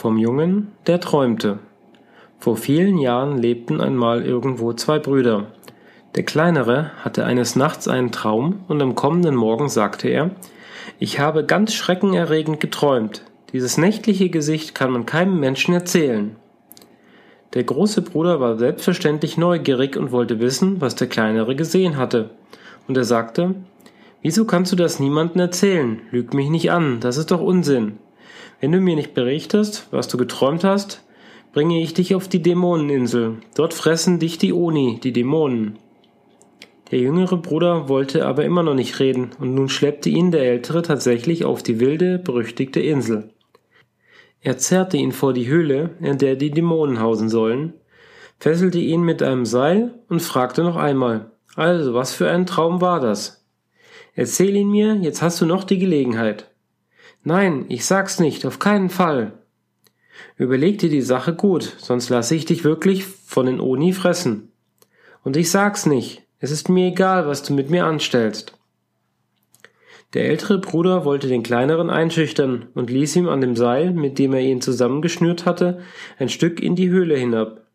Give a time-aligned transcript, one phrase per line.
[0.00, 1.58] Vom Jungen, der träumte.
[2.38, 5.48] Vor vielen Jahren lebten einmal irgendwo zwei Brüder.
[6.14, 10.30] Der kleinere hatte eines Nachts einen Traum und am kommenden Morgen sagte er,
[10.98, 13.24] ich habe ganz schreckenerregend geträumt.
[13.52, 16.34] Dieses nächtliche Gesicht kann man keinem Menschen erzählen.
[17.52, 22.30] Der große Bruder war selbstverständlich neugierig und wollte wissen, was der kleinere gesehen hatte.
[22.88, 23.54] Und er sagte,
[24.22, 26.00] Wieso kannst du das niemandem erzählen?
[26.10, 27.98] Lüg mich nicht an, das ist doch Unsinn.
[28.60, 31.02] Wenn du mir nicht berichtest, was du geträumt hast,
[31.52, 33.38] bringe ich dich auf die Dämoneninsel.
[33.54, 35.78] Dort fressen dich die Oni, die Dämonen.
[36.90, 40.82] Der jüngere Bruder wollte aber immer noch nicht reden, und nun schleppte ihn der ältere
[40.82, 43.30] tatsächlich auf die wilde, berüchtigte Insel.
[44.42, 47.74] Er zerrte ihn vor die Höhle, in der die Dämonen hausen sollen,
[48.38, 53.00] fesselte ihn mit einem Seil und fragte noch einmal, also, was für ein Traum war
[53.00, 53.46] das?
[54.14, 56.49] Erzähl ihn mir, jetzt hast du noch die Gelegenheit.
[57.22, 59.32] Nein, ich sag's nicht, auf keinen Fall.
[60.36, 64.52] Überleg dir die Sache gut, sonst lasse ich dich wirklich von den Oni fressen.
[65.22, 68.56] Und ich sag's nicht, es ist mir egal, was du mit mir anstellst.
[70.14, 74.32] Der ältere Bruder wollte den kleineren einschüchtern und ließ ihm an dem Seil, mit dem
[74.32, 75.80] er ihn zusammengeschnürt hatte,
[76.18, 77.66] ein Stück in die Höhle hinab.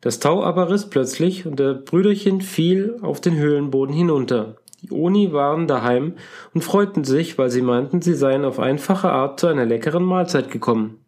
[0.00, 4.56] Das Tau aber riss plötzlich und der Brüderchen fiel auf den Höhlenboden hinunter.
[4.82, 6.14] Die Oni waren daheim
[6.54, 10.50] und freuten sich, weil sie meinten, sie seien auf einfache Art zu einer leckeren Mahlzeit
[10.50, 11.04] gekommen.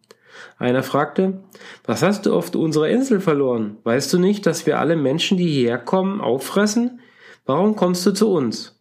[0.57, 1.41] Einer fragte,
[1.85, 3.77] was hast du auf unserer Insel verloren?
[3.83, 6.99] Weißt du nicht, dass wir alle Menschen, die hierher kommen, auffressen?
[7.45, 8.79] Warum kommst du zu uns?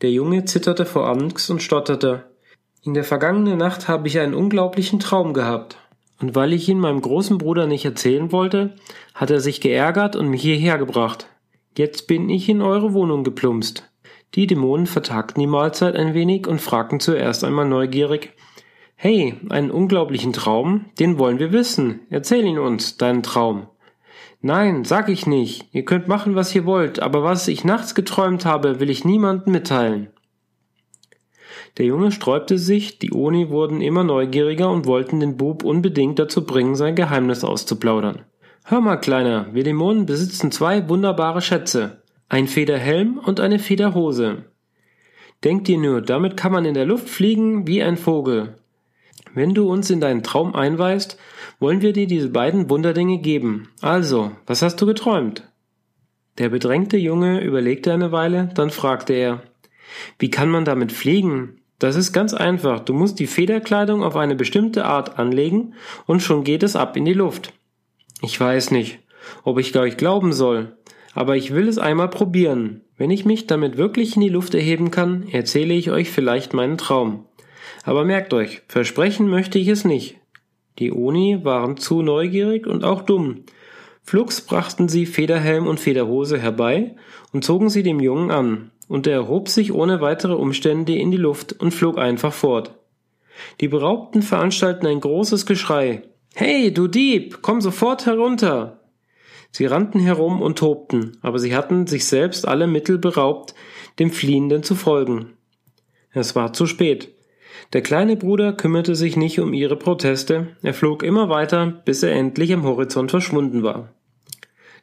[0.00, 2.24] Der Junge zitterte vor Angst und stotterte.
[2.82, 5.76] In der vergangenen Nacht habe ich einen unglaublichen Traum gehabt.
[6.20, 8.74] Und weil ich ihn meinem großen Bruder nicht erzählen wollte,
[9.14, 11.26] hat er sich geärgert und mich hierher gebracht.
[11.76, 13.88] Jetzt bin ich in eure Wohnung geplumpst.
[14.34, 18.34] Die Dämonen vertagten die Mahlzeit ein wenig und fragten zuerst einmal neugierig,
[19.00, 20.86] Hey, einen unglaublichen Traum?
[20.98, 22.00] Den wollen wir wissen.
[22.10, 23.68] Erzähl ihn uns, deinen Traum.
[24.40, 25.66] Nein, sag ich nicht.
[25.72, 29.52] Ihr könnt machen, was ihr wollt, aber was ich nachts geträumt habe, will ich niemandem
[29.52, 30.08] mitteilen.
[31.76, 36.44] Der Junge sträubte sich, die Oni wurden immer neugieriger und wollten den Bub unbedingt dazu
[36.44, 38.22] bringen, sein Geheimnis auszuplaudern.
[38.64, 42.02] Hör mal, Kleiner, wir Dämonen besitzen zwei wunderbare Schätze.
[42.30, 44.44] Ein Federhelm und eine Federhose.
[45.44, 48.58] Denk dir nur, damit kann man in der Luft fliegen wie ein Vogel.
[49.34, 51.18] Wenn du uns in deinen Traum einweist,
[51.58, 53.68] wollen wir dir diese beiden Wunderdinge geben.
[53.80, 55.48] Also, was hast du geträumt?
[56.38, 59.42] Der bedrängte Junge überlegte eine Weile, dann fragte er,
[60.18, 61.60] wie kann man damit fliegen?
[61.78, 62.80] Das ist ganz einfach.
[62.80, 65.74] Du musst die Federkleidung auf eine bestimmte Art anlegen
[66.06, 67.54] und schon geht es ab in die Luft.
[68.20, 68.98] Ich weiß nicht,
[69.44, 70.76] ob ich euch glauben soll.
[71.14, 72.82] Aber ich will es einmal probieren.
[72.96, 76.78] Wenn ich mich damit wirklich in die Luft erheben kann, erzähle ich euch vielleicht meinen
[76.78, 77.26] Traum.
[77.84, 80.16] Aber merkt euch, versprechen möchte ich es nicht.
[80.78, 83.44] Die Oni waren zu neugierig und auch dumm.
[84.02, 86.94] Flugs brachten sie Federhelm und Federhose herbei
[87.32, 91.18] und zogen sie dem Jungen an, und er erhob sich ohne weitere Umstände in die
[91.18, 92.74] Luft und flog einfach fort.
[93.60, 96.02] Die Beraubten veranstalten ein großes Geschrei.
[96.34, 98.80] Hey, du Dieb, komm sofort herunter!
[99.50, 103.54] Sie rannten herum und tobten, aber sie hatten sich selbst alle Mittel beraubt,
[103.98, 105.32] dem Fliehenden zu folgen.
[106.12, 107.12] Es war zu spät.
[107.72, 112.12] Der kleine Bruder kümmerte sich nicht um ihre Proteste, er flog immer weiter, bis er
[112.12, 113.92] endlich am Horizont verschwunden war.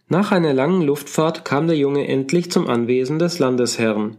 [0.08, 4.18] Nach einer langen Luftfahrt kam der Junge endlich zum Anwesen des Landesherrn.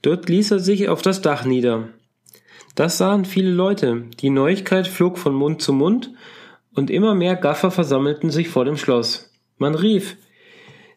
[0.00, 1.88] Dort ließ er sich auf das Dach nieder.
[2.74, 6.12] Das sahen viele Leute, die Neuigkeit flog von Mund zu Mund,
[6.74, 9.31] und immer mehr Gaffer versammelten sich vor dem Schloss.
[9.62, 10.16] Man rief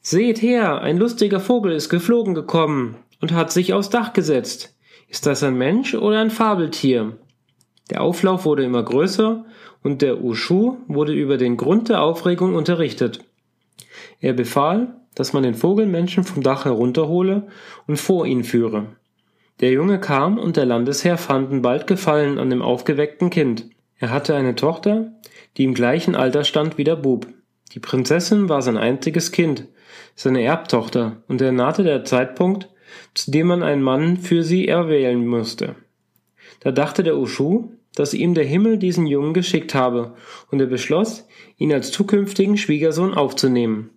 [0.02, 4.76] Seht her, ein lustiger Vogel ist geflogen gekommen und hat sich aufs Dach gesetzt.
[5.08, 7.16] Ist das ein Mensch oder ein Fabeltier?
[7.92, 9.46] Der Auflauf wurde immer größer
[9.84, 13.24] und der Ushu wurde über den Grund der Aufregung unterrichtet.
[14.20, 17.46] Er befahl, dass man den Vogelmenschen vom Dach herunterhole
[17.86, 18.96] und vor ihn führe.
[19.60, 23.70] Der Junge kam und der Landesherr fanden bald Gefallen an dem aufgeweckten Kind.
[24.00, 25.12] Er hatte eine Tochter,
[25.56, 27.28] die im gleichen Alter stand wie der Bub.
[27.76, 29.68] Die Prinzessin war sein einziges Kind,
[30.16, 32.70] seine Erbtochter, und er nahte der Zeitpunkt,
[33.14, 35.76] zu dem man einen Mann für sie erwählen musste.
[36.62, 40.16] Da dachte der Ushu, dass ihm der Himmel diesen Jungen geschickt habe,
[40.52, 41.28] und er beschloss,
[41.58, 43.90] ihn als zukünftigen Schwiegersohn aufzunehmen.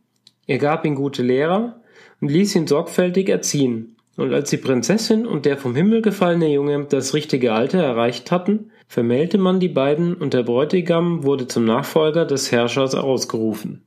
[0.48, 1.80] Er gab ihm gute Lehrer
[2.20, 3.96] und ließ ihn sorgfältig erziehen.
[4.16, 8.72] Und als die Prinzessin und der vom Himmel gefallene Junge das richtige Alter erreicht hatten,
[8.88, 13.84] vermählte man die beiden und der Bräutigam wurde zum Nachfolger des Herrschers ausgerufen.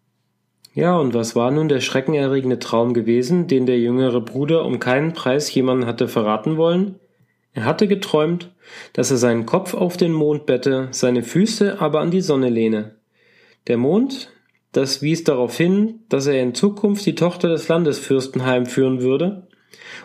[0.73, 5.11] Ja, und was war nun der schreckenerregende Traum gewesen, den der jüngere Bruder um keinen
[5.11, 6.95] Preis jemanden hatte verraten wollen?
[7.53, 8.51] Er hatte geträumt,
[8.93, 12.95] dass er seinen Kopf auf den Mond bette, seine Füße aber an die Sonne lehne.
[13.67, 14.31] Der Mond,
[14.71, 19.47] das wies darauf hin, dass er in Zukunft die Tochter des Landesfürsten heimführen würde,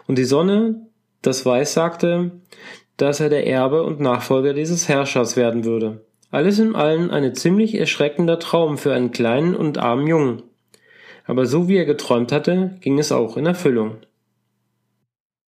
[0.09, 0.87] und die Sonne,
[1.23, 2.33] das weissagte,
[2.97, 6.05] dass er der Erbe und Nachfolger dieses Herrschers werden würde.
[6.31, 10.43] Alles in allem ein ziemlich erschreckender Traum für einen kleinen und armen Jungen.
[11.25, 13.99] Aber so wie er geträumt hatte, ging es auch in Erfüllung.